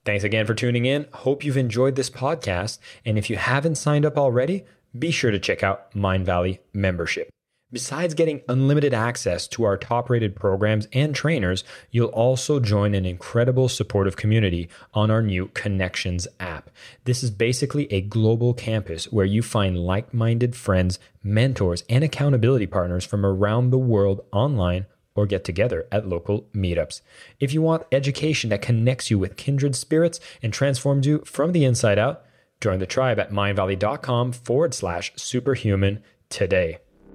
[0.06, 1.06] Thanks again for tuning in.
[1.14, 2.80] Hope you've enjoyed this podcast.
[3.06, 4.66] And if you haven't signed up already,
[4.98, 7.30] be sure to check out Mindvalley membership.
[7.70, 13.06] Besides getting unlimited access to our top rated programs and trainers, you'll also join an
[13.06, 16.70] incredible supportive community on our new Connections app.
[17.04, 22.68] This is basically a global campus where you find like minded friends, mentors, and accountability
[22.68, 27.02] partners from around the world online or get together at local meetups.
[27.42, 31.66] If you want education that connects you with kindred spirits and transforms you from the
[31.66, 32.24] inside out,
[32.62, 36.78] join the tribe at mindvalley.com forward slash superhuman today.